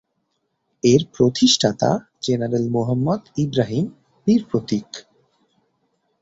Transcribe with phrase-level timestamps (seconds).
[0.83, 1.89] এর প্রতিষ্ঠাতা
[2.21, 3.85] জেনারেল মুহাম্মদ ইব্রাহিম
[4.27, 4.89] বীর প্রতীক।